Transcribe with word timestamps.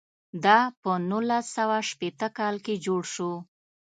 دا 0.43 0.59
په 0.81 0.91
نولس 1.09 1.45
سوه 1.57 1.77
شپېته 1.89 2.27
کال 2.37 2.55
کې 2.65 2.75
جوړ 2.85 3.01
شو. 3.13 3.31